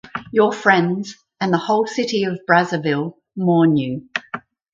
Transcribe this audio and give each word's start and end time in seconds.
Your 0.31 0.51
friends 0.51 1.15
and 1.39 1.53
the 1.53 1.59
whole 1.59 1.85
city 1.85 2.23
of 2.23 2.39
Brazzaville 2.49 3.17
mourn 3.35 3.77
you. 3.77 4.09